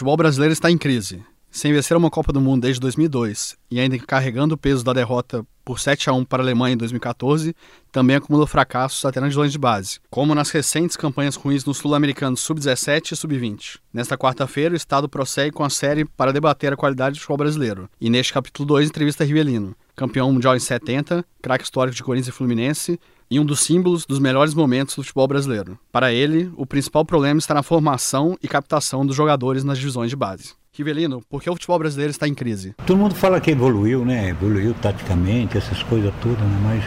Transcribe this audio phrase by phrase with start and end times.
[0.00, 1.22] futebol brasileiro está em crise.
[1.50, 5.44] Sem vencer uma Copa do Mundo desde 2002 e ainda carregando o peso da derrota
[5.62, 7.54] por 7 a 1 para a Alemanha em 2014,
[7.92, 12.34] também acumula fracassos até nas divisões de base, como nas recentes campanhas ruins no Sul-Americano
[12.34, 13.78] Sub-17 e Sub-20.
[13.92, 17.90] Nesta quarta-feira, o Estado prossegue com a série para debater a qualidade do futebol brasileiro,
[18.00, 22.38] e neste capítulo 2 entrevista Rivelino, campeão mundial em 70, craque histórico de Corinthians e
[22.38, 22.98] Fluminense,
[23.30, 25.78] e um dos símbolos dos melhores momentos do futebol brasileiro.
[25.92, 30.16] Para ele, o principal problema está na formação e captação dos jogadores nas divisões de
[30.16, 30.54] base.
[30.72, 32.74] Rivelino, por que o futebol brasileiro está em crise?
[32.84, 34.30] Todo mundo fala que evoluiu, né?
[34.30, 36.60] Evoluiu taticamente, essas coisas todas, né?
[36.62, 36.84] Mas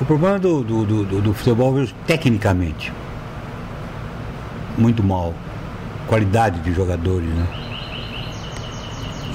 [0.00, 2.92] o problema do, do, do, do futebol é tecnicamente.
[4.76, 5.34] Muito mal.
[6.06, 7.46] Qualidade de jogadores, né?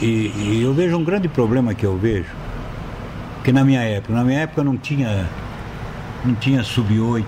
[0.01, 2.29] E, e eu vejo um grande problema que eu vejo,
[3.43, 5.27] que na minha época, na minha época não tinha
[6.25, 7.25] não tinha sub-8,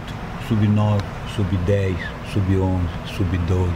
[0.48, 1.02] sub-9,
[1.36, 1.96] sub-10,
[2.34, 2.80] sub-11,
[3.16, 3.70] sub-12.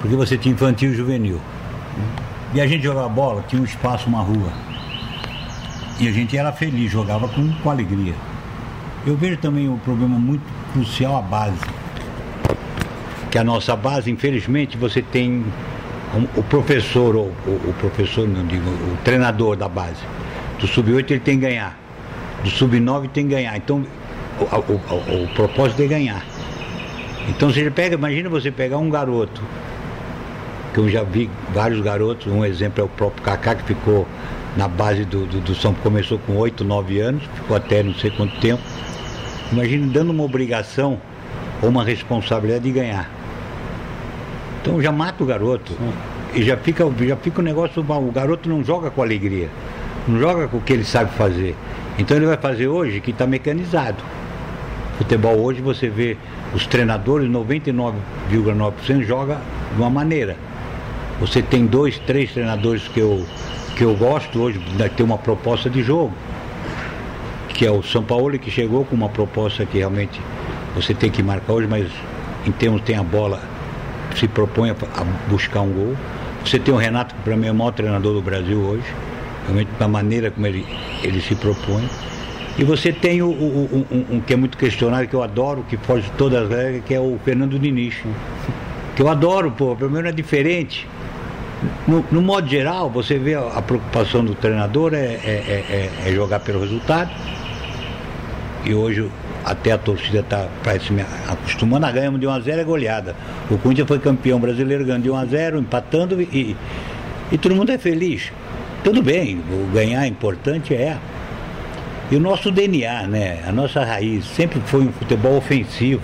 [0.00, 1.40] Porque você tinha infantil e juvenil.
[2.54, 4.52] E a gente jogava bola, tinha um espaço, uma rua.
[5.98, 8.14] E a gente era feliz, jogava com, com alegria.
[9.06, 11.58] Eu vejo também um problema muito crucial a base.
[13.30, 15.44] Que a nossa base, infelizmente, você tem
[16.36, 20.02] o professor, ou o, professor, não digo, o treinador da base.
[20.60, 21.85] Do sub-8 ele tem que ganhar
[22.42, 23.56] do sub-9 tem que ganhar.
[23.56, 23.84] Então,
[24.40, 26.24] o, o, o, o, propósito é ganhar.
[27.28, 29.42] Então, você pega, imagina você pegar um garoto,
[30.72, 34.06] que eu já vi vários garotos, um exemplo é o próprio Kaká, que ficou
[34.56, 38.10] na base do, do, do São começou com 8, 9 anos, ficou até não sei
[38.10, 38.62] quanto tempo.
[39.52, 41.00] Imagina dando uma obrigação
[41.62, 43.10] ou uma responsabilidade de ganhar.
[44.60, 45.72] Então já mata o garoto.
[46.34, 49.48] E já fica, já fica o negócio, o garoto não joga com alegria,
[50.08, 51.56] não joga com o que ele sabe fazer.
[51.98, 54.02] Então ele vai fazer hoje que está mecanizado.
[54.98, 56.16] Futebol hoje você vê
[56.54, 59.38] os treinadores, 99,9% joga
[59.74, 60.36] de uma maneira.
[61.20, 63.24] Você tem dois, três treinadores que eu,
[63.76, 64.60] que eu gosto hoje,
[64.96, 66.12] ter uma proposta de jogo.
[67.48, 70.20] Que é o São Paulo que chegou com uma proposta que realmente
[70.74, 71.90] você tem que marcar hoje, mas
[72.46, 73.40] em termos tem a bola,
[74.14, 74.74] se propõe a
[75.28, 75.96] buscar um gol.
[76.44, 78.84] Você tem o Renato, que para mim é o maior treinador do Brasil hoje
[79.46, 80.66] realmente da maneira como ele,
[81.02, 81.88] ele se propõe.
[82.58, 85.76] E você tem o, o, um, um, que é muito questionado, que eu adoro, que
[85.76, 87.94] foge de todas as regras, que é o Fernando Diniz.
[88.94, 90.88] Que eu adoro, pô, pelo menos é diferente.
[91.86, 96.40] No, no, modo geral, você vê a, preocupação do treinador é, é, é, é, jogar
[96.40, 97.10] pelo resultado.
[98.64, 99.10] E hoje
[99.44, 103.14] até a torcida está parece me acostumando a ganhar de 1 a 0 é goleada.
[103.50, 106.56] O Corinthians foi campeão brasileiro ganhando de 1 a 0, empatando e,
[107.30, 108.32] e todo mundo é feliz.
[108.86, 110.96] Tudo bem, o ganhar é importante é.
[112.08, 113.42] E o nosso DNA, né?
[113.44, 116.00] A nossa raiz sempre foi um futebol ofensivo.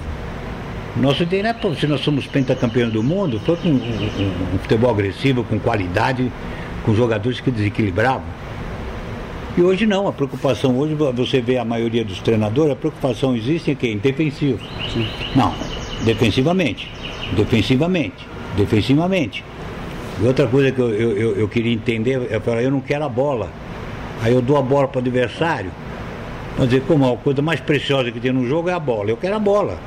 [0.97, 5.45] Nosso DNA, se nós somos pentacampeões do mundo, foi com um, um, um, futebol agressivo,
[5.45, 6.33] com qualidade,
[6.85, 8.27] com jogadores que desequilibravam.
[9.57, 13.71] E hoje não, a preocupação, hoje você vê a maioria dos treinadores, a preocupação existe
[13.71, 13.97] em quem?
[13.97, 14.59] Defensivo.
[14.93, 15.07] Sim.
[15.37, 15.55] Não,
[16.05, 16.91] defensivamente.
[17.37, 18.27] Defensivamente.
[18.57, 19.45] Defensivamente.
[20.21, 23.09] E outra coisa que eu, eu, eu queria entender, eu falei, eu não quero a
[23.09, 23.51] bola.
[24.21, 25.71] Aí eu dou a bola para o adversário.
[26.57, 29.11] Quer dizer, como a coisa mais preciosa que tem no jogo é a bola.
[29.11, 29.79] Eu quero a bola.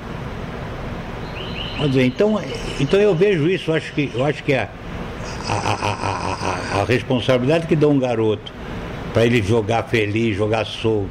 [1.87, 2.41] Dizer, então,
[2.79, 4.69] então eu vejo isso, eu acho que, eu acho que a,
[5.47, 8.51] a, a, a, a responsabilidade que dá um garoto
[9.13, 11.09] para ele jogar feliz, jogar solto,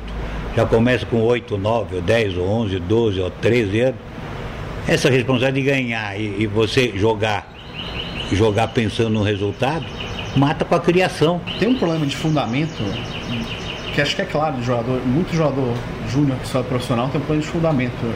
[0.57, 4.01] já começa com 8, 9, ou 10, ou 11, 12, ou 13 anos,
[4.89, 7.54] essa responsabilidade de ganhar e, e você jogar
[8.35, 9.85] jogar pensando no resultado,
[10.37, 11.41] mata com a criação.
[11.59, 12.83] Tem um problema de fundamento
[13.95, 15.73] que acho que é claro, jogador, muito jogador
[16.11, 18.15] júnior que só é profissional tem um plano de fundamento.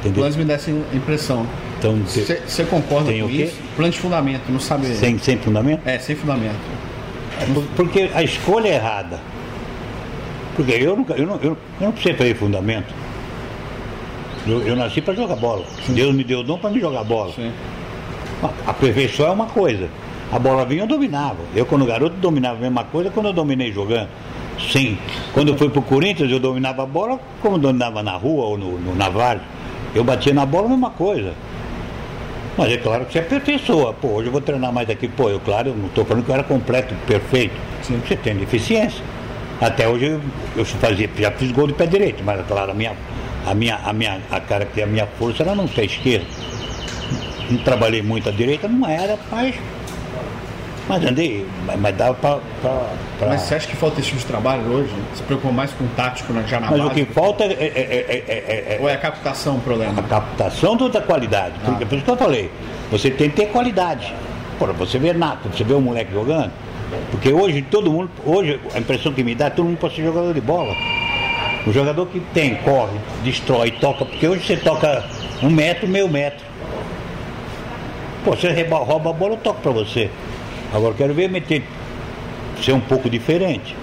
[0.00, 0.20] Entendeu?
[0.22, 1.46] Planos me dá essa impressão.
[1.78, 3.56] Então, você concorda com isso?
[3.76, 4.86] Plano de fundamento, não sabe.
[4.94, 5.86] Sem, sem fundamento?
[5.86, 6.56] É, sem fundamento.
[7.40, 9.20] É porque a escolha é errada.
[10.56, 12.92] Porque eu, nunca, eu, não, eu, eu não precisei fazer fundamento.
[14.46, 15.64] Eu, eu nasci para jogar bola.
[15.86, 15.94] Sim.
[15.94, 17.32] Deus me deu dom para me jogar bola.
[17.34, 17.52] Sim.
[18.66, 19.88] A perfeição é uma coisa.
[20.32, 21.38] A bola vinha eu dominava.
[21.54, 24.08] Eu quando garoto dominava a mesma coisa quando eu dominei jogando.
[24.72, 24.96] Sim.
[25.32, 28.78] Quando eu fui pro Corinthians eu dominava a bola como dominava na rua ou no,
[28.78, 29.40] no navalho.
[29.94, 31.34] Eu batia na bola a mesma coisa.
[32.56, 33.92] Mas é claro que você aperfeiçoa.
[33.92, 35.08] Pô, hoje eu vou treinar mais aqui.
[35.08, 37.54] Pô, eu claro, eu não estou falando que eu era completo, perfeito.
[37.82, 38.00] Sim.
[38.06, 39.02] Você tem deficiência.
[39.60, 40.20] Até hoje eu,
[40.56, 42.92] eu fazia, já fiz gol de pé direito, mas claro, a minha,
[43.46, 46.24] a minha, a minha, a cara que a minha força era não ser esquerda
[47.50, 49.54] não trabalhei muito à direita, não era, mas.
[50.88, 51.46] Mas andei,
[51.78, 53.28] mas dava para.
[53.28, 54.90] Mas você acha que falta esse tipo de trabalho hoje?
[55.14, 57.54] Se preocupa mais com o tático já na Mas base, o que falta é, é,
[57.54, 60.00] é, é, Ou é a captação o problema?
[60.00, 61.54] A captação da qualidade.
[61.64, 61.72] Ah.
[61.86, 62.50] Por isso que eu falei,
[62.90, 64.12] você tem que ter qualidade.
[64.58, 66.50] Porra, você vê nada, você vê um moleque jogando.
[67.10, 70.34] Porque hoje todo mundo, hoje a impressão que me dá, todo mundo pode ser jogador
[70.34, 70.74] de bola.
[71.66, 75.04] O jogador que tem, corre, destrói, toca, porque hoje você toca
[75.42, 76.44] um metro, meio metro.
[78.24, 80.10] Pô, você rouba a bola, eu toco pra você.
[80.72, 81.62] Agora eu quero ver meter,
[82.62, 83.74] ser um pouco diferente.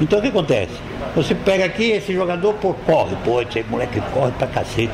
[0.00, 0.72] Então o que acontece?
[1.14, 4.92] Você pega aqui, esse jogador, pô, corre, pô, esse moleque corre pra cacete.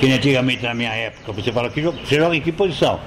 [0.00, 2.98] Que antigamente na minha época, você fala que você joga em que posição?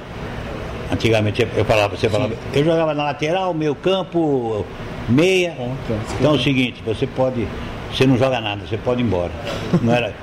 [0.92, 2.40] Antigamente eu falava, você falava, Sim.
[2.54, 4.66] eu jogava na lateral, meio campo,
[5.10, 5.56] meia.
[6.20, 7.48] Então é o seguinte, você pode,
[7.92, 9.32] você não joga nada, você pode ir embora.
[9.82, 10.14] Não era.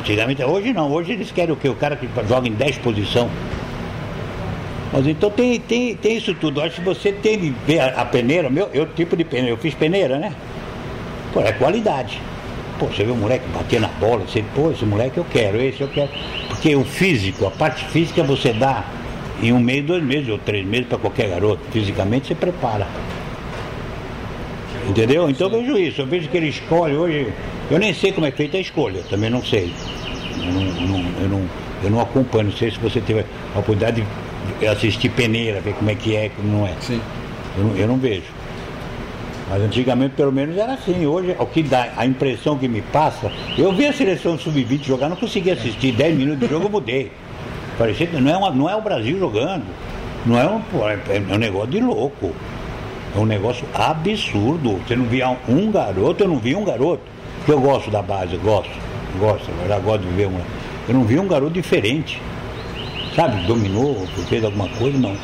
[0.00, 1.68] Antigamente, hoje não, hoje eles querem o quê?
[1.68, 3.30] O cara que joga em 10 posição.
[4.94, 6.60] Mas então tem, tem, tem isso tudo.
[6.62, 9.56] Acho que você tem de ver a, a peneira, meu, eu tipo de peneira, eu
[9.56, 10.32] fiz peneira, né?
[11.32, 12.20] Pô, é qualidade.
[12.78, 15.80] Pô, você vê o moleque bater na bola, você, pô, esse moleque eu quero, esse
[15.80, 16.10] eu quero.
[16.46, 18.84] Porque o físico, a parte física você dá
[19.42, 21.60] em um mês, dois meses ou três meses para qualquer garoto.
[21.72, 22.86] Fisicamente você prepara.
[24.88, 25.28] Entendeu?
[25.28, 26.02] Então eu vejo isso.
[26.02, 27.32] Eu vejo que ele escolhe hoje.
[27.68, 29.72] Eu nem sei como é feita a escolha, também não sei.
[30.38, 31.44] Eu não, não, eu não,
[31.82, 33.24] eu não acompanho, não sei se você teve
[33.54, 34.23] a oportunidade de
[34.70, 36.74] assistir peneira, ver como é que é, como não é.
[36.80, 37.00] Sim.
[37.56, 38.24] Eu, não, eu não vejo.
[39.48, 41.06] Mas antigamente pelo menos era assim.
[41.06, 45.08] Hoje, o que dá, a impressão que me passa, eu vi a seleção sub-20 jogar,
[45.08, 47.12] não consegui assistir 10 minutos de jogo, eu mudei.
[47.78, 49.64] Parecia que não é, uma, não é o Brasil jogando.
[50.24, 52.32] Não é um, é, é um negócio de louco.
[53.14, 54.80] É um negócio absurdo.
[54.86, 57.02] Você não via um garoto, eu não vi um garoto.
[57.46, 58.70] Eu gosto da base, gosto,
[59.18, 60.40] gosto, eu já gosto de ver uma.
[60.88, 62.20] Eu não vi um garoto diferente.
[63.14, 65.16] Sabe, dominou, fez alguma coisa, não.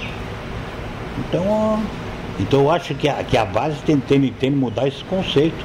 [1.19, 1.83] Então,
[2.39, 5.65] então eu acho que a, que a base tem, tem, tem que mudar esse conceito.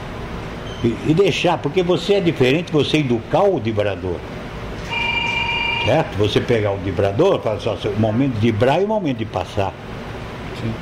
[0.83, 4.17] E, e deixar, porque você é diferente, você educar o vibrador.
[5.85, 6.17] Certo?
[6.17, 9.71] Você pegar o vibrador, fala só, o momento de vibrar e o momento de passar.
[10.59, 10.73] Sim.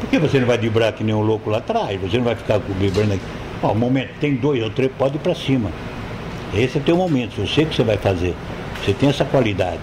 [0.00, 2.00] Por que você não vai vibrar que nem um louco lá atrás?
[2.00, 3.22] Você não vai ficar vibrando aqui.
[3.62, 5.70] Ó, o momento, tem dois ou três, pode ir para cima.
[6.54, 8.34] Esse é o teu momento, eu sei o que você vai fazer.
[8.82, 9.82] Você tem essa qualidade.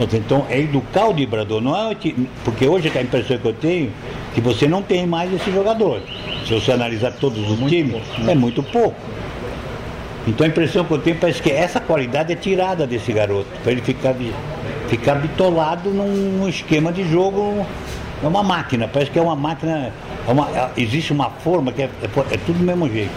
[0.00, 1.94] Então é educar o vibrador, não é
[2.42, 3.92] porque hoje a impressão que eu tenho
[4.34, 6.00] que você não tem mais esse jogador.
[6.46, 8.32] Se você analisar todos os muito times, pouco, né?
[8.32, 8.96] é muito pouco.
[10.26, 13.72] Então a impressão que eu tenho parece que essa qualidade é tirada desse garoto, para
[13.72, 14.14] ele ficar,
[14.88, 17.66] ficar bitolado num esquema de jogo.
[18.22, 19.92] É uma máquina, parece que é uma máquina.
[20.28, 23.10] É uma, é, existe uma forma que é, é, é, tudo do mesmo jeito.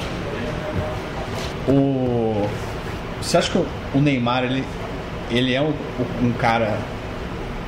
[1.68, 2.48] O,
[3.22, 4.64] você acha que o Neymar ele,
[5.34, 5.74] ele é um,
[6.22, 6.78] um cara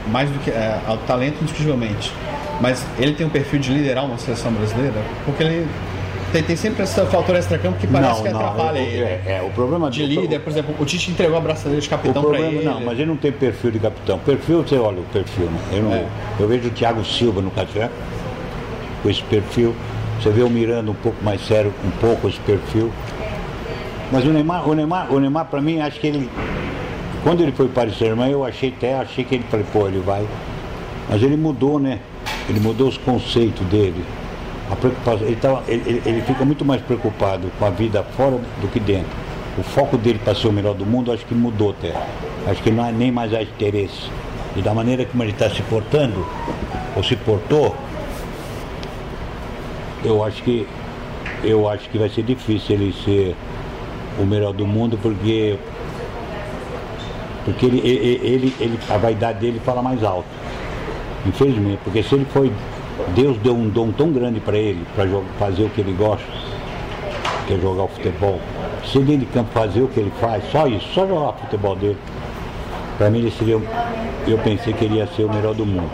[0.07, 0.49] mais do que.
[0.49, 2.11] É, talento indiscutivelmente.
[2.61, 5.01] Mas ele tem um perfil de liderar uma seleção brasileira?
[5.25, 5.67] Porque ele
[6.31, 9.03] tem, tem sempre esse fator extra-campo que parece não, que atrapalha não, ele.
[9.03, 12.23] É, é, o problema de líder, por exemplo, o Tite entregou a braçadeira de capitão
[12.23, 12.65] para ele.
[12.65, 14.19] Não, mas ele não tem perfil de capitão.
[14.19, 15.59] Perfil, você olha o perfil, né?
[15.71, 16.05] Eu, não, é.
[16.39, 17.89] eu vejo o Thiago Silva no café
[19.01, 19.75] com esse perfil.
[20.21, 22.91] Você vê o Miranda um pouco mais sério, um pouco esse perfil.
[24.11, 26.29] Mas o Neymar, o Neymar, o Neymar para mim, acho que ele.
[27.25, 29.99] Quando ele foi para o Saint-Germain, eu achei até, achei que ele falei, pô, ele
[29.99, 30.25] vai.
[31.09, 31.99] Mas ele mudou, né?
[32.47, 34.01] Ele mudou os conceitos dele
[34.71, 38.67] a preocupação, ele, tava, ele, ele fica muito mais preocupado com a vida fora do
[38.71, 39.09] que dentro.
[39.57, 41.93] O foco dele para ser o melhor do mundo acho que mudou até.
[42.47, 44.09] Acho que não é nem mais há interesse.
[44.55, 46.25] E da maneira como ele está se portando,
[46.95, 47.75] ou se portou,
[50.03, 50.67] eu acho que
[51.43, 53.35] eu acho que vai ser difícil ele ser
[54.19, 55.57] o melhor do mundo porque
[57.45, 60.27] porque ele, ele, ele, ele a vaidade dele fala mais alto.
[61.25, 62.51] Infelizmente, porque se ele foi
[63.13, 65.05] Deus deu um dom tão grande para ele, para
[65.37, 66.25] fazer o que ele gosta,
[67.45, 68.39] que é jogar o futebol.
[68.85, 71.75] Se ele de campo fazer o que ele faz, só isso, só jogar o futebol
[71.75, 71.97] dele,
[72.97, 73.59] para mim ele seria,
[74.27, 75.89] eu pensei que ele ia ser o melhor do mundo.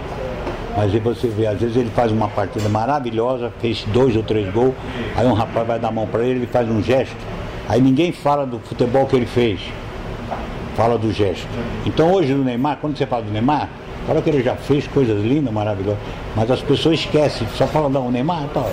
[0.77, 4.51] Mas aí você vê, às vezes ele faz uma partida maravilhosa, fez dois ou três
[4.53, 4.73] gols,
[5.15, 7.17] aí um rapaz vai dar a mão para ele, ele faz um gesto,
[7.67, 9.59] aí ninguém fala do futebol que ele fez,
[10.75, 11.47] fala do gesto.
[11.85, 13.69] Então hoje no Neymar, quando você fala do Neymar,
[14.05, 15.99] Fala que ele já fez coisas lindas, maravilhosas,
[16.35, 18.65] mas as pessoas esquecem, só falam, não, o Neymar tá,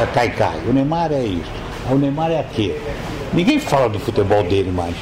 [0.00, 1.50] é cai-cai, o Neymar é isso,
[1.90, 2.76] o Neymar é aquilo.
[3.32, 4.94] Ninguém fala do futebol dele mais,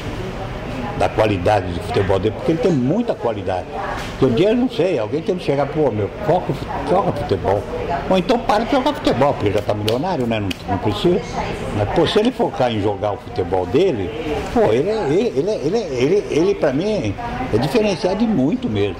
[0.98, 3.66] da qualidade do futebol dele, porque ele tem muita qualidade.
[4.10, 6.52] Porque um dia eu não sei, alguém tem que chegar, pô, meu, foca,
[6.88, 7.62] joga futebol.
[8.08, 10.40] Ou então para de jogar futebol, porque ele já está milionário, né?
[10.40, 11.20] Não, não, precisa.
[11.76, 14.10] Mas, pô, se ele focar em jogar o futebol dele,
[14.52, 17.14] pô, ele, ele, ele, ele, ele, ele para mim,
[17.52, 18.96] é diferenciado de muito mesmo.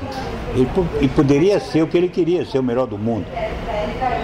[0.55, 3.27] Ele, ele poderia ser o que ele queria, ser o melhor do mundo.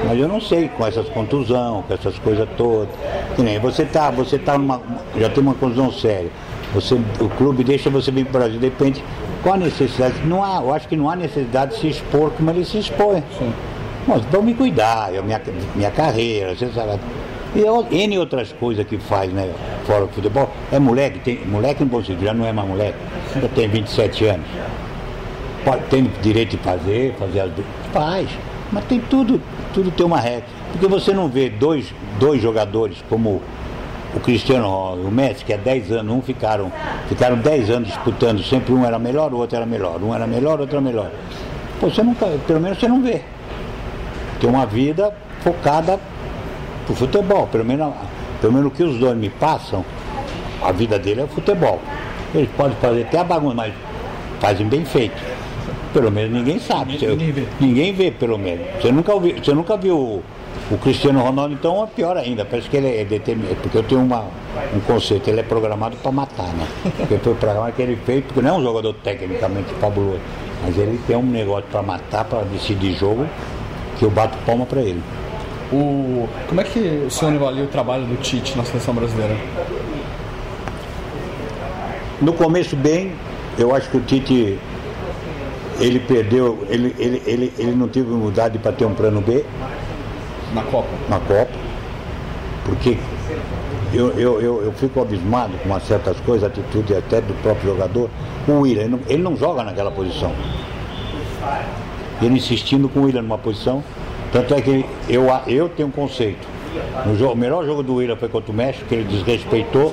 [0.06, 2.94] Mas eu não sei, com essas contusões, com essas coisas todas.
[3.36, 4.80] Que nem você tá, você tá numa.
[5.16, 6.30] Já tem uma contusão séria.
[6.74, 9.02] Você, o clube deixa você vir para o Brasil, de repente
[9.42, 10.14] qual a necessidade?
[10.26, 13.22] Não há, eu acho que não há necessidade de se expor como ele se expõe.
[13.38, 13.52] Sim.
[14.06, 15.40] Mas vão me cuidar, eu, minha,
[15.74, 17.00] minha carreira, você sabe.
[17.54, 19.50] E eu, N outras coisas que faz, né?
[19.84, 20.50] Fora do futebol.
[20.70, 22.98] É moleque, tem, moleque no bom sentido, já não é mais moleque.
[23.40, 24.46] Já tem 27 anos.
[25.64, 27.50] Pode, tem direito de fazer, fazer as.
[27.92, 28.28] Faz.
[28.70, 29.40] Mas tem tudo,
[29.74, 30.44] tudo tem uma regra.
[30.72, 33.42] Porque você não vê dois, dois jogadores como
[34.14, 36.72] o Cristiano Ronaldo, o Messi, que há 10 anos, um ficaram,
[37.08, 40.58] ficaram 10 anos disputando, sempre um era melhor, o outro era melhor, um era melhor,
[40.58, 41.10] o outro era melhor.
[41.78, 43.22] Pô, você nunca, pelo menos você não vê.
[44.40, 45.12] Tem uma vida
[45.42, 45.98] focada
[46.86, 47.92] pro futebol, pelo menos,
[48.40, 49.84] pelo menos o que os dois me passam,
[50.62, 51.80] a vida dele é o futebol.
[52.34, 53.74] Eles podem fazer até a bagunça, mas
[54.40, 55.20] fazem bem feito.
[55.92, 56.92] Pelo menos ninguém sabe.
[56.92, 57.46] Ninguém, ninguém, vê.
[57.60, 58.66] ninguém vê, pelo menos.
[58.80, 60.22] Você nunca, ouviu, você nunca viu
[60.70, 62.44] o Cristiano Ronaldo, então, é pior ainda.
[62.44, 63.56] Parece que ele é determinado.
[63.56, 64.24] Porque eu tenho uma,
[64.74, 66.66] um conceito, ele é programado para matar, né?
[66.96, 70.20] Porque foi o programa que ele fez, porque não é um jogador tecnicamente fabuloso,
[70.62, 73.26] mas ele tem um negócio para matar, para decidir jogo,
[73.98, 75.02] que eu bato palma para ele.
[75.72, 76.28] O...
[76.48, 79.36] Como é que o senhor avalia o trabalho do Tite na seleção brasileira?
[82.20, 83.12] No começo, bem,
[83.58, 84.58] eu acho que o Tite
[85.80, 89.44] ele perdeu, ele, ele, ele, ele não teve humildade para ter um plano B.
[90.54, 90.88] Na Copa?
[91.08, 91.50] Na Copa.
[92.64, 92.98] Porque
[93.92, 98.08] eu, eu, eu, eu fico abismado com umas certas coisas, atitude até do próprio jogador.
[98.46, 100.32] O William, ele não, ele não joga naquela posição.
[102.22, 103.82] Ele insistindo com o William numa posição.
[104.32, 106.46] Tanto é que eu, eu tenho um conceito.
[107.04, 109.92] No jogo, o melhor jogo do William foi contra o México, que ele desrespeitou.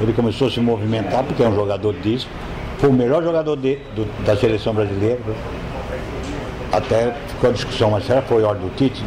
[0.00, 2.26] Ele começou a se movimentar, porque é um jogador disso.
[2.78, 5.20] Foi o melhor jogador de, do, da seleção brasileira.
[6.72, 7.11] Até
[7.42, 9.04] ficou a discussão, mas será que foi ordem do Tite?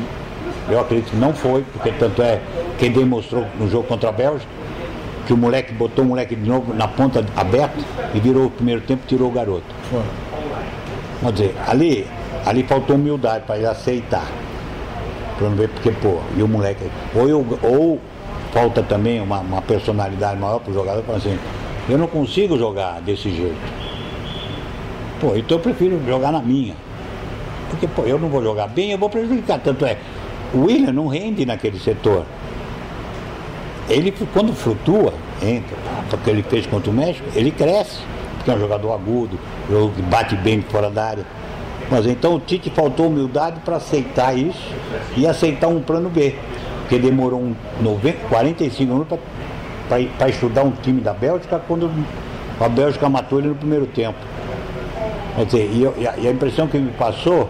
[0.69, 2.41] Eu acredito que não foi, porque tanto é
[2.77, 4.51] quem demonstrou no jogo contra a Bélgica,
[5.25, 7.77] que o moleque botou o moleque de novo na ponta aberta
[8.13, 9.63] e virou o primeiro tempo e tirou o garoto.
[9.89, 10.01] Foi.
[11.21, 12.05] Vamos dizer, ali,
[12.45, 14.27] ali faltou humildade para ele aceitar.
[15.37, 16.89] Para não ver porque, pô, e o moleque.
[17.15, 18.01] Ou, eu, ou
[18.51, 21.37] falta também uma, uma personalidade maior para o jogador, para assim,
[21.87, 23.55] eu não consigo jogar desse jeito.
[25.21, 26.75] Pô, então eu prefiro jogar na minha.
[27.75, 29.59] Porque, pô, eu não vou jogar bem, eu vou prejudicar.
[29.59, 29.97] Tanto é,
[30.53, 32.25] o William não rende naquele setor.
[33.89, 35.75] Ele, quando flutua, entra,
[36.09, 37.99] porque ele fez contra o México, ele cresce,
[38.37, 39.37] porque é um jogador agudo,
[39.95, 41.25] que bate bem fora da área.
[41.91, 44.73] Mas então o Tite faltou humildade para aceitar isso
[45.15, 46.35] e aceitar um plano B,
[46.81, 49.19] porque demorou um 90, 45 minutos
[50.17, 51.91] para estudar um time da Bélgica quando
[52.59, 54.17] a Bélgica matou ele no primeiro tempo.
[55.35, 57.49] Quer dizer, e, eu, e a, impressão que me passou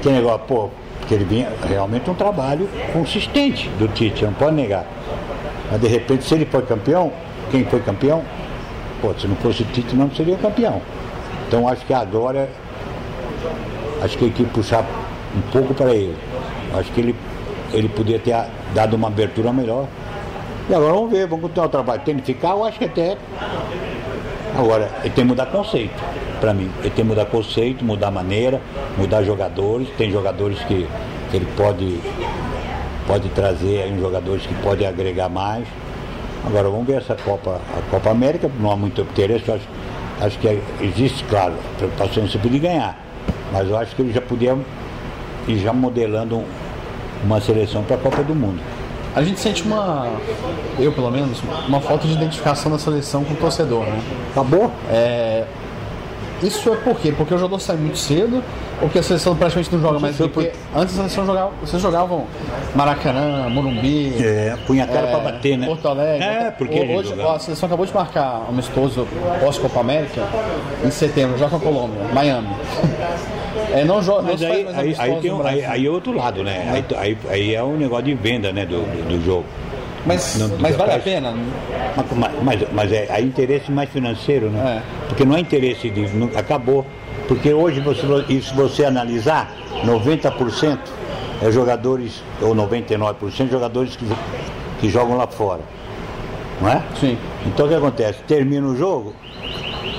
[0.00, 0.70] que negócio, pô,
[1.06, 4.84] que ele vinha realmente um trabalho consistente do Tite, não pode negar.
[5.70, 7.12] Mas de repente, se ele foi campeão,
[7.50, 8.22] quem foi campeão?
[9.00, 10.80] Pô, se não fosse o Tite, não seria campeão.
[11.46, 12.48] Então acho que agora,
[14.02, 14.84] acho que a equipe puxar
[15.36, 16.16] um pouco para ele.
[16.76, 17.16] Acho que ele,
[17.72, 18.36] ele podia ter
[18.74, 19.86] dado uma abertura melhor
[20.68, 22.00] e agora vamos ver, vamos continuar o trabalho.
[22.00, 23.18] Que ficar, eu acho que até.
[24.56, 26.02] Agora, ele tem que mudar conceito,
[26.40, 26.70] para mim.
[26.80, 28.60] Ele tem que mudar conceito, mudar maneira,
[28.96, 29.88] mudar jogadores.
[29.96, 30.86] Tem jogadores que,
[31.30, 32.00] que ele pode,
[33.06, 35.66] pode trazer aí, jogadores que podem agregar mais.
[36.46, 39.66] Agora vamos ver essa Copa, a Copa América, não há muito interesse, acho,
[40.20, 42.98] acho que existe, claro, a preocupação sempre de ganhar.
[43.50, 44.56] Mas eu acho que ele já podia
[45.48, 46.44] ir já modelando
[47.24, 48.60] uma seleção para a Copa do Mundo
[49.14, 50.08] a gente sente uma,
[50.78, 54.00] eu pelo menos, uma falta de identificação da seleção com o torcedor, né?
[54.32, 54.72] Acabou?
[54.90, 55.44] É,
[56.46, 57.12] isso é por quê?
[57.16, 60.16] Porque o jogador sai muito cedo ou porque a seleção praticamente não joga mais?
[60.16, 62.26] Porque antes a seleção jogava, vocês jogavam
[62.74, 64.14] Maracanã, Morumbi.
[64.22, 65.66] É, punha a cara é, pra bater, né?
[65.66, 66.24] Porto Alegre.
[66.24, 66.80] É, porque.
[66.80, 69.06] Hoje a seleção acabou de marcar amistoso
[69.40, 70.22] pós-Copa América
[70.84, 72.48] em setembro, já com a Colômbia, Miami.
[73.72, 74.22] É, não joga.
[74.22, 76.70] Mas aí, aí, aí, tem, aí, aí é outro lado, né?
[76.72, 79.44] Aí, aí, aí é um negócio de venda né, do, do jogo.
[80.06, 81.34] Mas, não, mas vale a pena?
[81.96, 82.06] Mas,
[82.42, 84.82] mas, mas é, é interesse mais financeiro, né?
[84.82, 85.06] É.
[85.08, 86.08] Porque não é interesse de.
[86.14, 86.84] Não, acabou.
[87.26, 88.02] Porque hoje, você,
[88.42, 89.50] se você analisar,
[89.84, 90.78] 90%
[91.42, 94.06] é jogadores, ou 99% jogadores que,
[94.80, 95.62] que jogam lá fora.
[96.60, 96.82] Não é?
[97.00, 97.18] Sim.
[97.46, 98.18] Então o que acontece?
[98.28, 99.14] Termina o jogo,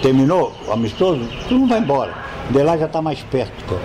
[0.01, 2.13] terminou o amistoso, todo mundo vai embora.
[2.50, 3.65] De lá já está mais perto.
[3.65, 3.75] Pô.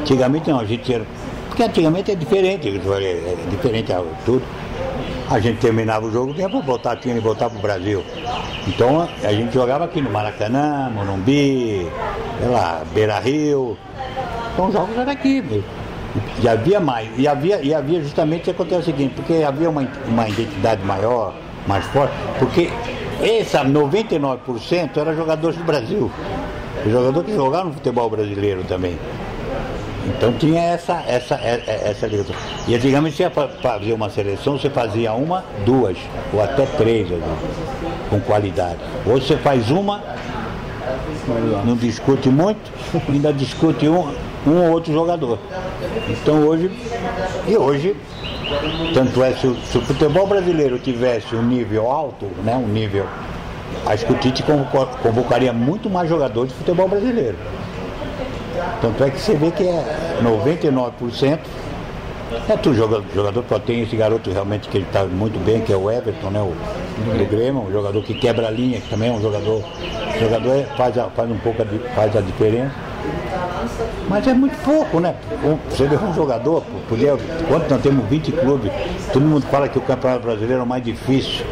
[0.00, 1.04] Antigamente não, a gente era.
[1.48, 3.92] Porque antigamente é diferente, é diferente
[4.24, 4.42] tudo.
[5.30, 8.04] A gente terminava o jogo, tinha para voltar, tinha que voltar para o Brasil.
[8.66, 11.88] Então a gente jogava aqui no Maracanã, Morumbi,
[12.38, 13.76] sei lá, Beira Rio.
[14.52, 15.62] Então os jogos eram aqui.
[16.42, 17.08] E havia mais.
[17.16, 21.34] E havia, e havia justamente acontece o seguinte, porque havia uma, uma identidade maior,
[21.66, 22.70] mais forte, porque
[23.22, 26.10] Esse 99% era jogadores do Brasil.
[26.86, 28.98] Jogador que jogava no futebol brasileiro também.
[30.06, 32.34] Então tinha essa, essa, é, é, essa ligação.
[32.68, 35.96] E antigamente você ia fazer uma seleção, você fazia uma, duas,
[36.32, 37.08] ou até três
[38.10, 38.78] com qualidade.
[39.06, 40.02] Hoje você faz uma,
[41.64, 42.70] não discute muito,
[43.08, 44.14] ainda discute um,
[44.46, 45.38] um ou outro jogador.
[46.08, 46.70] Então hoje,
[47.48, 47.96] e hoje,
[48.92, 53.06] tanto é se, se o futebol brasileiro tivesse um nível alto, né, um nível,
[53.86, 54.44] acho que o Tite
[55.02, 57.36] convocaria muito mais jogadores de futebol brasileiro.
[58.84, 61.38] Tanto é que você vê que é 99%
[62.46, 65.72] é tudo jogador, jogador só tem esse garoto realmente que ele está muito bem, que
[65.72, 66.40] é o Everton, né?
[66.42, 66.52] O,
[67.16, 69.62] do Grêmio, um jogador que quebra a linha, que também é um jogador.
[70.20, 72.74] jogador é, faz, a, faz um pouco a, faz a diferença.
[74.08, 75.14] Mas é muito pouco, né?
[75.70, 77.16] Você vê um jogador, podia,
[77.48, 78.70] quando nós temos 20 clubes,
[79.12, 81.44] todo mundo fala que o campeonato brasileiro é o mais difícil,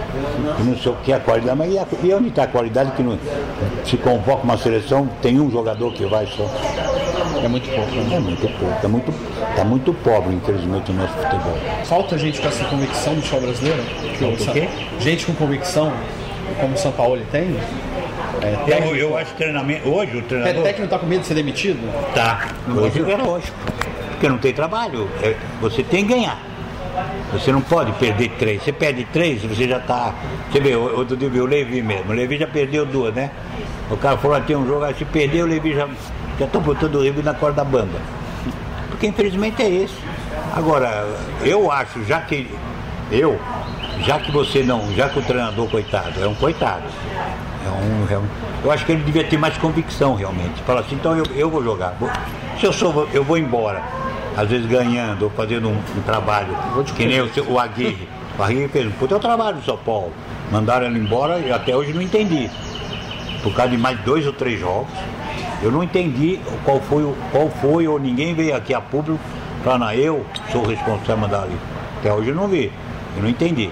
[0.56, 2.47] que não sei o que é a qualidade, mas e, a, e onde está a
[2.47, 3.18] qualidade que não,
[3.85, 6.49] se convoca uma seleção, tem um jogador que vai só.
[7.42, 7.90] É muito pouco.
[7.90, 8.16] Né?
[8.16, 8.85] É muito pouco.
[8.85, 9.12] É muito,
[9.56, 11.56] tá muito pobre, infelizmente, o nosso futebol.
[11.85, 13.82] Falta gente com essa convicção do futebol brasileiro?
[14.18, 14.68] Falta o quê?
[15.00, 15.92] Gente com convicção,
[16.61, 17.56] como o São Paulo tem?
[18.41, 19.89] É, eu, eu acho que treinamento.
[19.89, 20.61] Hoje o treinador.
[20.61, 21.81] O técnico está com medo de ser demitido?
[22.15, 22.49] Tá.
[22.69, 23.57] Hoje é lógico.
[24.12, 25.09] Porque não tem trabalho.
[25.23, 26.39] É, você tem que ganhar.
[27.33, 28.62] Você não pode perder três.
[28.62, 30.15] Você perde três, você já está.
[30.51, 32.11] Você vê, outro dia o Levi mesmo.
[32.11, 33.31] O Levi já perdeu duas, né?
[33.91, 35.89] O cara falou, tem um jogo, se perder, o Levi já
[36.39, 38.01] já estou botando o River na corda da banda.
[38.89, 39.95] Porque infelizmente é esse.
[40.55, 41.07] Agora,
[41.45, 42.51] eu acho, já que
[43.11, 43.39] eu,
[44.05, 46.85] já que você não, já que o treinador, coitado, é um coitado.
[47.64, 48.26] É um, é um
[48.64, 50.62] eu acho que ele devia ter mais convicção realmente.
[50.62, 51.97] Fala assim, então eu, eu vou jogar.
[52.61, 53.83] Se eu sou, eu vou embora.
[54.37, 56.57] Às vezes ganhando ou fazendo um, um trabalho.
[56.97, 58.09] Que nem o, o Aguirre.
[58.38, 60.12] O Aguirre fez um puta trabalho no São Paulo.
[60.50, 62.49] Mandaram ele embora e até hoje não entendi.
[63.42, 64.92] Por causa de mais dois ou três jogos.
[65.61, 69.21] Eu não entendi qual foi, qual foi ou ninguém veio aqui a público
[69.62, 71.57] falar, eu sou responsável dali.
[71.99, 72.72] Até hoje eu não vi,
[73.16, 73.70] eu não entendi.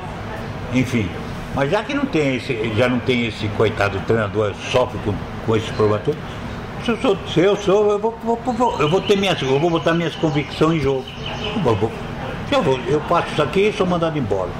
[0.72, 1.09] Enfim,
[1.54, 5.14] mas já que não tem esse, já não tem esse coitado treinador, sofre com,
[5.46, 6.20] com esses problemas todos,
[6.84, 9.70] se eu sou, se eu, sou eu, vou, vou, eu vou ter minhas, eu vou
[9.70, 11.04] botar minhas convicções em jogo.
[11.54, 11.92] Eu, vou,
[12.50, 14.50] eu, vou, eu passo isso aqui e sou mandado embora.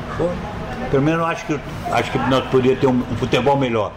[0.91, 1.59] Pelo menos acho que,
[1.91, 3.93] acho que nós poderíamos ter um, um futebol melhor,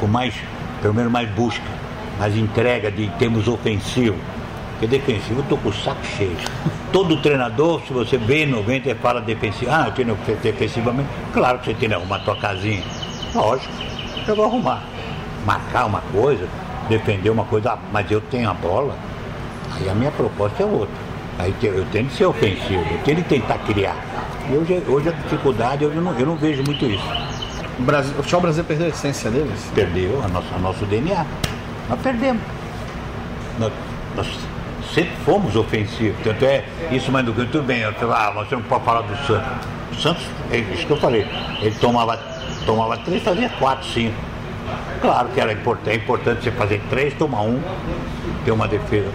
[0.00, 0.34] com mais,
[0.82, 1.80] pelo menos mais busca
[2.20, 4.18] mas entrega de termos ofensivo.
[4.80, 6.34] Porque defensivo eu tô com o saco cheio.
[6.90, 11.74] Todo treinador, se você vê 90 fala defensivo, ah, eu tenho defensivamente, claro que você
[11.74, 12.82] tem que arrumar a tua casinha.
[13.34, 13.70] Lógico,
[14.26, 14.82] eu vou arrumar.
[15.44, 16.48] Marcar uma coisa,
[16.88, 18.96] defender uma coisa, ah, mas eu tenho a bola,
[19.70, 20.94] aí a minha proposta é outra.
[21.38, 23.96] Aí eu tenho que ser ofensivo, eu tenho que tentar criar.
[24.50, 27.04] E hoje, hoje a dificuldade, eu não, eu não vejo muito isso.
[27.78, 29.70] O, Brasil, o futebol brasileiro perdeu a essência deles?
[29.74, 31.26] Perdeu a nossa, a nosso DNA.
[31.90, 32.42] Nós perdemos.
[33.58, 33.72] Nós,
[34.16, 34.26] nós
[34.94, 36.16] sempre fomos ofensivos.
[36.22, 37.80] Tanto é isso, mas do que tudo bem.
[37.80, 39.48] Eu, ah, você não pode falar do Santos.
[39.92, 41.26] O Santos, é isso que eu falei.
[41.60, 42.16] Ele tomava,
[42.66, 44.14] tomava três, fazia quatro, cinco.
[45.00, 47.60] Claro que era importante, é importante você fazer três, tomar um,
[48.44, 49.08] ter uma defesa.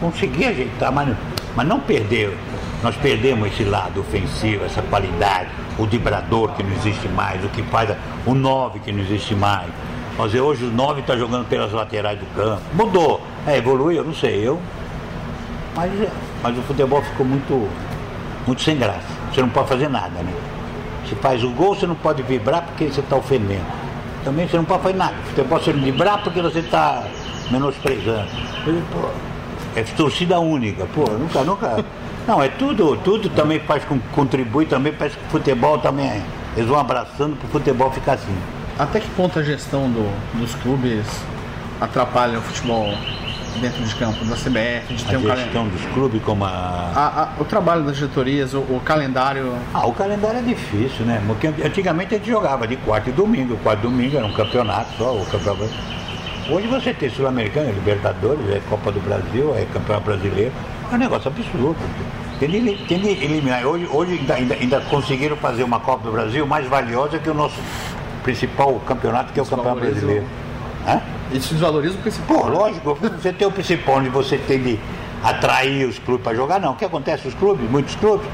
[0.00, 1.16] Conseguir ajeitar, mas,
[1.54, 2.36] mas não perder.
[2.82, 7.62] Nós perdemos esse lado ofensivo, essa qualidade, o vibrador que não existe mais, o que
[7.64, 7.90] faz
[8.24, 9.68] o nove que não existe mais.
[10.18, 12.60] Mas hoje o 9 está jogando pelas laterais do campo.
[12.74, 13.20] Mudou.
[13.46, 14.60] É, evoluiu, eu não sei, eu.
[15.78, 15.92] Mas,
[16.42, 17.68] mas o futebol ficou muito,
[18.44, 19.06] muito sem graça.
[19.32, 20.32] Você não pode fazer nada, né?
[21.08, 23.64] Se faz o gol, você não pode vibrar porque você está ofendendo.
[24.24, 25.14] Também você não pode fazer nada.
[25.22, 27.04] O futebol você vibrar porque você está
[27.52, 28.26] menosprezando.
[28.90, 29.08] Pô,
[29.76, 31.84] é torcida única, pô, nunca, nunca.
[32.26, 36.22] Não, é tudo, tudo também faz com, contribui também, parece que o futebol também.
[36.54, 38.36] Eles vão abraçando para o futebol ficar assim.
[38.78, 41.06] Até que ponto a gestão do, dos clubes
[41.80, 42.92] atrapalha o futebol
[43.58, 46.48] dentro de campo, da CBF, de ter a um gestão dos clubes como a...
[46.48, 47.28] a, a...
[47.38, 49.54] o trabalho das diretorias, o, o, calendário...
[49.74, 51.22] Ah, o calendário é difícil, né?
[51.26, 54.96] Porque antigamente a gente jogava de quarto e domingo, quarto e domingo era um campeonato
[54.96, 55.68] só, o campeonato...
[56.50, 60.52] Hoje você tem Sul-Americano, Libertadores, é Copa do Brasil, é Campeonato Brasileiro,
[60.90, 61.76] é um negócio absurdo.
[62.40, 63.66] Tem de, tem de eliminar.
[63.66, 67.34] Hoje, hoje ainda, ainda, ainda conseguiram fazer uma Copa do Brasil mais valiosa que o
[67.34, 67.60] nosso
[68.22, 70.24] principal campeonato que é o campeonato brasileiro.
[70.86, 71.00] Hã?
[71.32, 72.38] Isso desvaloriza o principal.
[72.38, 74.78] Pô, lógico, você tem o principal onde você tem de
[75.22, 76.72] atrair os clubes para jogar, não.
[76.72, 77.28] O que acontece?
[77.28, 78.26] Os clubes, muitos clubes,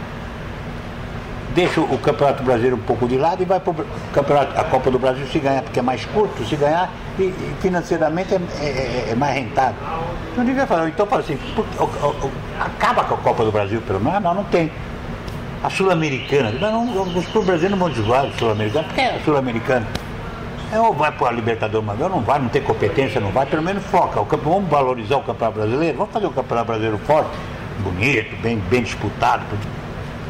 [1.55, 4.91] deixam o Campeonato Brasileiro um pouco de lado e vai para o campeonato, a Copa
[4.91, 8.65] do Brasil se ganhar, porque é mais curto, se ganhar e, e financeiramente é, é,
[8.65, 9.77] é, é, mais rentável.
[10.37, 11.39] Não devia falar, então fala assim,
[12.61, 14.71] acaba com a Copa do Brasil, pelo menos, não, não tem
[15.63, 16.51] a Sul-Americana.
[16.51, 18.85] Os clubes brasileiros não vão jogar Sul-Americana.
[18.85, 19.87] Por que é a Sul-Americana?
[20.81, 23.85] Ou vai para a Libertadores, mas não vai, não tem competência, não vai, pelo menos
[23.85, 24.21] foca.
[24.21, 27.31] O campeão, vamos valorizar o campeonato brasileiro, vamos fazer o campeonato brasileiro forte,
[27.81, 29.45] bonito, bem, bem disputado.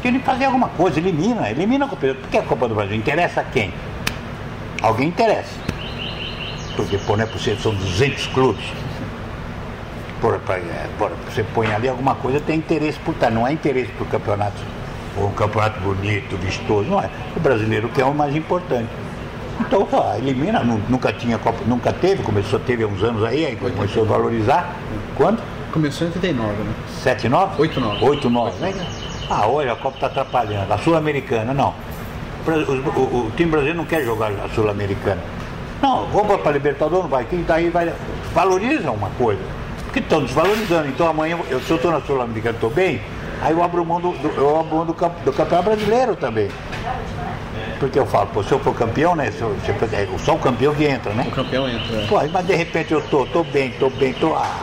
[0.01, 2.21] Tem que fazer alguma coisa, elimina, elimina a competição.
[2.21, 2.95] Por que a Copa do Brasil?
[2.95, 3.73] Interessa a quem?
[4.81, 5.59] Alguém interessa.
[6.75, 8.65] Porque, por, né, por ser, são 200 clubes.
[10.21, 10.59] Por, por,
[10.97, 13.31] por, você põe ali alguma coisa, tem interesse por estar.
[13.31, 14.61] Não é interesse por campeonato,
[15.17, 17.09] ou um campeonato bonito, vistoso, não é.
[17.35, 18.89] O brasileiro que é o mais importante.
[19.59, 23.55] Então, pô, elimina, nunca tinha Copa, nunca teve, começou, teve há uns anos aí, aí
[23.55, 24.75] começou a valorizar.
[25.15, 25.41] Quando?
[25.71, 26.73] Começou em 89, né?
[27.03, 27.61] 7, 9?
[27.61, 28.05] 8, 9.
[28.05, 28.73] 8, 9, né?
[29.29, 30.71] Ah, hoje a Copa está atrapalhando.
[30.71, 31.73] A Sul-Americana, não.
[32.45, 35.21] O, o, o, time brasileiro não quer jogar a Sul-Americana.
[35.81, 37.25] Não, vamos para a Libertadores, não vai.
[37.25, 37.91] Quem daí vai.
[38.33, 39.41] Valoriza uma coisa.
[39.83, 40.87] Porque estão desvalorizando.
[40.87, 43.01] Então amanhã, eu, se eu estou na Sul-Americana estou bem,
[43.41, 46.49] aí eu abro mão do, do, eu abro mão do, do Campeonato Brasileiro também.
[47.79, 49.31] Porque eu falo, pô, se eu for campeão, né?
[49.31, 51.25] Se eu, se eu, é só o campeão que entra, né?
[51.27, 51.97] O campeão entra.
[51.97, 52.07] É.
[52.07, 54.33] Pô, mas de repente eu tô, tô bem, tô bem, tô.
[54.33, 54.59] Ah,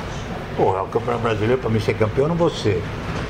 [0.56, 2.82] pô, o campeonato brasileiro, para mim ser campeão, eu não vou ser.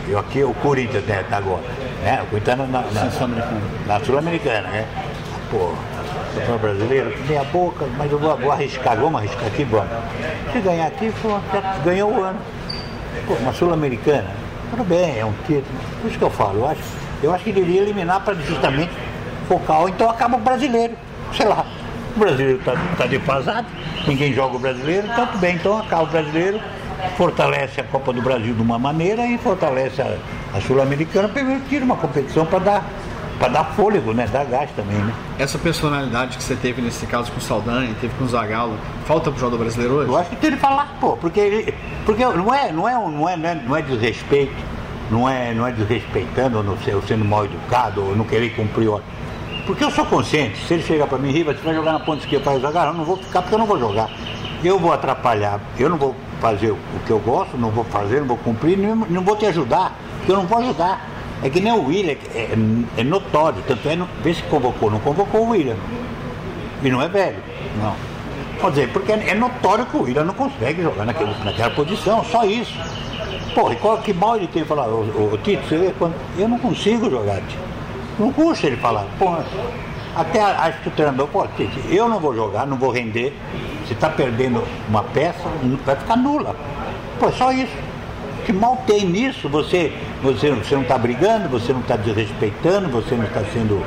[0.08, 1.62] Eu aqui, o Corinthians né, tá agora.
[2.02, 2.22] Né?
[2.22, 2.82] O Corinthians na, na,
[3.86, 4.86] na Sul-Americana, Sul né?
[5.50, 5.72] Pô,
[6.34, 9.88] campeão brasileiro, meia boca, mas eu vou, vou, arriscar, vamos arriscar aqui, vamos.
[10.52, 11.38] Se ganhar aqui, pô,
[11.84, 12.38] ganhou o ano.
[13.26, 14.30] Pô, uma Sul-Americana,
[14.70, 15.78] tudo bem, é um título.
[16.00, 16.80] Por isso que eu falo, eu acho,
[17.22, 18.90] eu acho que deveria eliminar para justamente
[19.42, 20.94] focar, ou então acaba o brasileiro.
[21.36, 21.64] Sei lá,
[22.14, 23.66] o brasileiro está tá defasado,
[24.06, 26.60] ninguém joga o brasileiro, tanto bem, então acaba o brasileiro,
[27.16, 30.16] fortalece a Copa do Brasil de uma maneira e fortalece a,
[30.54, 32.84] a Sul-Americana, primeiro tira uma competição para dar
[33.42, 34.28] para dar fôlego, né?
[34.32, 35.12] Dar gás também, né?
[35.36, 39.32] Essa personalidade que você teve nesse caso com o Saldanha, teve com o Zagallo, falta
[39.32, 40.10] pro jogador brasileiro hoje?
[40.10, 41.74] Eu acho que tem que falar, pô, porque ele,
[42.06, 44.54] porque não é, não é, não é, não é, não é desrespeito,
[45.10, 48.88] não é, não é desrespeitando ou, não, ou sendo mal educado ou não querer cumprir
[48.88, 49.08] ordem.
[49.66, 52.24] Porque eu sou consciente, se ele chegar para mim, Riva, você vai jogar na ponta
[52.24, 54.10] esquerda para jogar, eu não vou ficar porque eu não vou jogar.
[54.64, 58.26] Eu vou atrapalhar, eu não vou fazer o que eu gosto, não vou fazer, não
[58.26, 61.08] vou cumprir, não, não vou te ajudar, porque eu não vou ajudar.
[61.44, 62.56] É que nem o William, é, é,
[62.98, 65.76] é notório, tanto é, vê se convocou, não convocou o William.
[66.82, 67.38] E não é velho,
[67.80, 67.94] não.
[68.60, 72.24] Pode dizer, porque é, é notório que o William não consegue jogar naquele, naquela posição,
[72.24, 72.74] só isso.
[73.54, 76.48] Pô, e qual, que mal ele tem falar, o, o Tito, você vê, quando, eu
[76.48, 77.71] não consigo jogar, Tito.
[78.18, 79.36] Não custa ele falar, pô,
[80.14, 81.46] até acho que o treinador, pô,
[81.90, 83.34] eu não vou jogar, não vou render,
[83.84, 85.42] você está perdendo uma peça,
[85.84, 86.54] vai ficar nula.
[87.18, 87.72] Pô, só isso.
[88.44, 89.48] Que mal tem nisso?
[89.48, 93.84] Você, você, você não está brigando, você não está desrespeitando, você não está sendo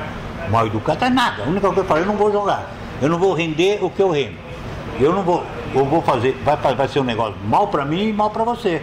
[0.50, 1.44] mal educado, é nada.
[1.44, 2.72] A única coisa que eu falo, eu não vou jogar.
[3.02, 4.38] Eu não vou render o que eu rendo.
[5.00, 8.14] Eu não vou, eu vou fazer, vai, vai ser um negócio mal para mim e
[8.14, 8.82] mal para você.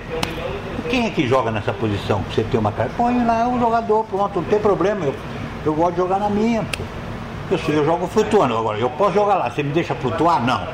[0.89, 2.23] Quem é que joga nessa posição?
[2.31, 5.05] Você tem uma cara, põe lá o jogador, pronto, não tem problema.
[5.05, 5.15] Eu,
[5.65, 6.65] eu gosto de jogar na minha.
[7.51, 8.79] Eu, eu jogo flutuando agora.
[8.79, 10.45] Eu posso jogar lá, você me deixa flutuar?
[10.45, 10.67] Não.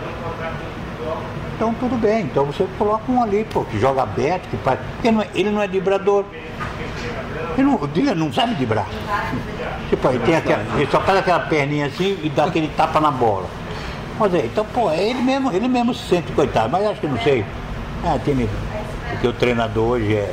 [1.56, 4.78] Então tudo bem, então você coloca um ali, pô, que joga aberto, que faz.
[4.94, 6.24] Porque não é, ele não é vibrador.
[7.56, 8.86] Ele não, ele não sabe vibrar.
[9.90, 13.10] Tipo, ele, tem aquela, ele só faz aquela perninha assim e dá aquele tapa na
[13.10, 13.48] bola.
[14.18, 17.08] Mas é, então, pô, é ele mesmo, ele mesmo se sente coitado, mas acho que
[17.08, 17.44] não sei.
[18.04, 18.48] Ah, tem
[19.18, 20.32] porque o treinador hoje é.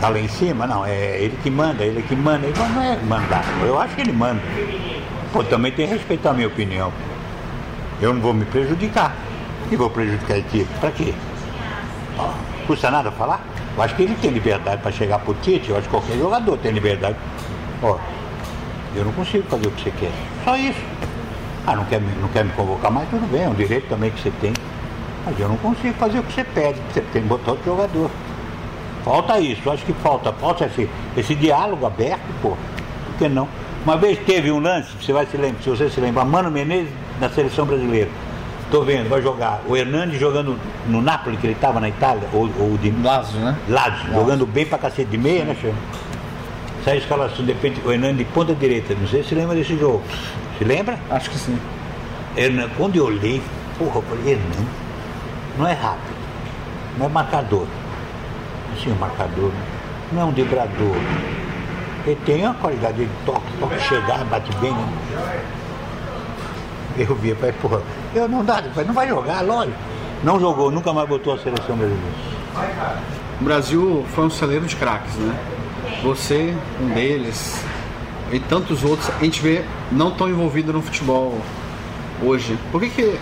[0.00, 2.96] Tá lá em cima, não, é ele que manda, ele que manda, ele não é
[2.96, 4.40] mandar, eu acho que ele manda.
[5.32, 6.92] Pô, também tem que respeitar a minha opinião.
[8.00, 9.14] Eu não vou me prejudicar.
[9.70, 10.68] E vou prejudicar a equipe.
[10.80, 11.12] Para quê?
[12.16, 12.30] Ó,
[12.66, 13.40] custa nada falar?
[13.76, 16.56] Eu acho que ele tem liberdade para chegar pro Tite, eu acho que qualquer jogador
[16.58, 17.16] tem liberdade.
[17.82, 17.98] Ó,
[18.94, 20.12] eu não consigo fazer o que você quer.
[20.44, 20.80] Só isso.
[21.66, 23.08] Ah, não quer, não quer me convocar mais?
[23.08, 24.52] Tudo bem, é um direito também que você tem.
[25.24, 28.10] Mas eu não consigo fazer o que você pede, você tem que botar outro jogador.
[29.04, 32.50] Falta isso, acho que falta, falta esse, esse diálogo aberto, pô.
[32.50, 33.48] Por que não?
[33.84, 36.92] Uma vez teve um lance, você vai se lembrar, se você se lembra, Mano Menezes
[37.20, 38.10] na seleção brasileira.
[38.64, 42.50] Estou vendo, vai jogar o Hernandes jogando no Napoli, que ele estava na Itália, ou,
[42.60, 42.90] ou de.
[42.90, 43.56] Lazio, né?
[43.66, 45.72] Lazio, jogando bem pra cacete de meia, né, Chama?
[46.84, 48.94] Sai a escalação, de repente, o Hernandes de ponta direita.
[48.94, 50.02] Não sei se lembra desse jogo.
[50.58, 50.98] Se lembra?
[51.08, 51.58] Acho que sim.
[52.36, 53.40] Hernandes, quando eu olhei,
[53.78, 54.68] porra, eu falei, Hernandes,
[55.58, 56.16] não é rápido,
[56.96, 57.66] não é marcador.
[58.72, 59.50] Assim, o marcador,
[60.12, 60.96] não é um vibrador.
[62.06, 65.44] Ele tem uma qualidade de toque, toque chegar, bate bem, né?
[66.96, 67.82] Eu via, falei, porra,
[68.14, 69.76] eu não dá, não vai jogar, lógico.
[70.22, 72.98] Não jogou, nunca mais botou a seleção brasileira.
[73.40, 75.36] O Brasil foi um celeiro de craques, né?
[76.02, 77.64] Você, um deles,
[78.32, 81.38] e tantos outros, a gente vê não tão envolvido no futebol
[82.22, 82.58] hoje.
[82.70, 83.18] Por que, que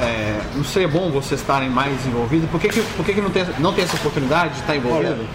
[0.00, 2.48] é, não seria bom vocês estarem mais envolvidos?
[2.50, 5.26] Por que, que, por que, que não, tem, não tem essa oportunidade de estar envolvido?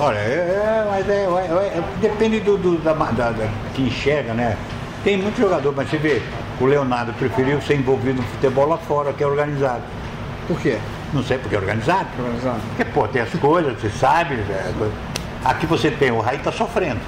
[0.00, 4.34] Olha, olha é, mas é, é, é, depende do, do da, da, da, que enxerga,
[4.34, 4.56] né?
[5.04, 6.22] tem muito jogador, mas você vê,
[6.60, 9.82] o Leonardo preferiu ser envolvido no futebol lá fora, que é organizado.
[10.46, 10.78] Por quê?
[11.12, 12.08] Não sei porque é organizado.
[12.18, 12.60] Organizado.
[12.68, 14.34] Porque, pô, tem as coisas, você sabe.
[14.34, 14.72] é,
[15.44, 17.00] Aqui você tem, o Raí está sofrendo.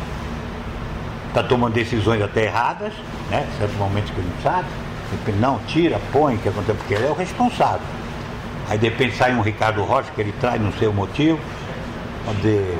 [1.29, 2.93] Está tomando decisões até erradas,
[3.31, 3.47] né?
[3.59, 4.69] Certos momentos que ele não sabe.
[5.27, 7.87] Ele, Não, tira, põe, que acontece, porque ele é o responsável.
[8.69, 11.39] Aí de repente sai um Ricardo Rocha que ele traz, não sei o motivo.
[12.29, 12.77] Onde...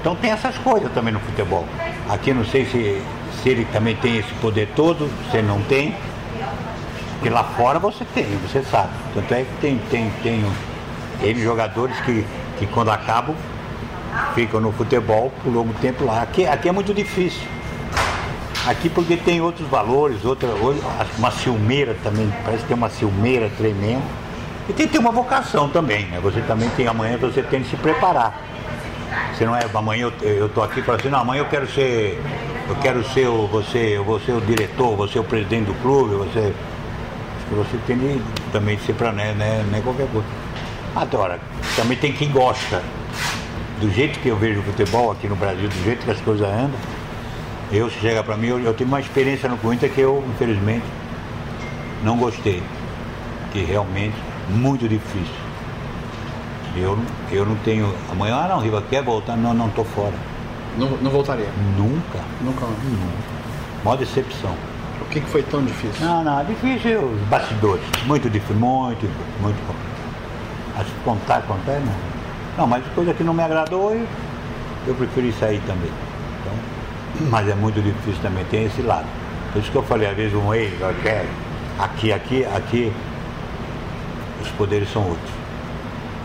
[0.00, 1.66] Então tem essas coisas também no futebol.
[2.08, 3.02] Aqui não sei se,
[3.42, 5.94] se ele também tem esse poder todo, se não tem.
[7.14, 8.90] Porque lá fora você tem, você sabe.
[9.14, 10.44] Tanto é que tem, tem, tem
[11.22, 12.24] N jogadores que,
[12.58, 13.36] que quando acabam
[14.34, 16.22] ficam no futebol por longo tempo lá.
[16.22, 17.46] Aqui, aqui é muito difícil.
[18.66, 20.48] Aqui porque tem outros valores, outra,
[21.18, 24.02] uma ciumeira também, parece que tem uma ciumeira tremenda.
[24.68, 26.20] E tem que ter uma vocação também, né?
[26.22, 28.40] Você também tem amanhã, você tem que se preparar.
[29.34, 32.22] Você não é, amanhã eu, eu tô aqui falo assim, não, amanhã eu quero ser,
[32.68, 36.14] eu quero ser o, você, eu vou ser o diretor, você o presidente do clube,
[36.14, 36.54] você.
[37.36, 38.22] Acho que você tem de,
[38.52, 40.26] também ser para né, né, não é qualquer coisa.
[40.94, 41.40] Agora,
[41.74, 42.80] também tem quem gosta.
[43.80, 46.46] Do jeito que eu vejo o futebol aqui no Brasil, do jeito que as coisas
[46.46, 46.78] andam,
[47.72, 50.84] eu, se chega para mim, eu, eu tenho uma experiência no Corinthians que eu, infelizmente,
[52.04, 52.62] não gostei.
[53.52, 54.14] Que realmente,
[54.48, 55.34] muito difícil.
[56.76, 57.92] Eu, não- eu não tenho.
[58.10, 59.36] Amanhã, ah não, Riva, quer voltar?
[59.36, 60.14] Não, não estou fora.
[60.78, 61.48] Não, não voltaria.
[61.76, 62.18] Nunca.
[62.40, 62.66] Nunca.
[63.84, 64.54] Mó decepção.
[65.00, 66.06] O que, que foi tão difícil?
[66.06, 67.84] Não, não, é difícil os bastidores.
[68.06, 69.06] Muito difícil, muito,
[69.40, 69.58] muito.
[70.78, 71.92] Acho que contar, contar, não.
[72.56, 74.06] Não, mas coisa que não me agradou, eu,
[74.86, 75.90] eu preferi sair também.
[76.40, 76.54] Então,
[77.20, 79.06] mas é muito difícil também, tem esse lado.
[79.52, 80.72] Por isso que eu falei, às vezes um ex.
[81.78, 82.92] Aqui, aqui, aqui,
[84.40, 85.30] os poderes são outros.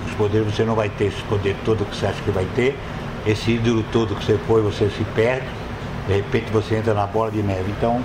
[0.07, 2.77] Os poderes você não vai ter esse poder todo que você acha que vai ter.
[3.25, 5.45] Esse ídolo todo que você foi, você se perde.
[6.07, 7.69] De repente você entra na bola de neve.
[7.77, 8.01] Então,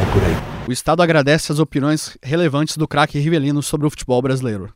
[0.00, 0.36] é por aí.
[0.66, 4.72] O Estado agradece as opiniões relevantes do craque Rivelino sobre o futebol brasileiro.